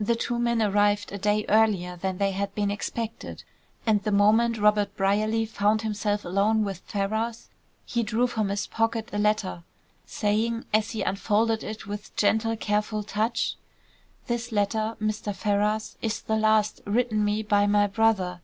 [0.00, 3.44] The two men arrived a day earlier than they had been expected,
[3.86, 7.50] and the moment Robert Brierly found himself alone with Ferrars
[7.84, 9.64] he drew from his pocket a letter,
[10.06, 13.56] saying, as he unfolded it with gentle, careful touch:
[14.26, 15.36] "This letter, Mr.
[15.36, 18.40] Ferrars, is the last written me by my brother.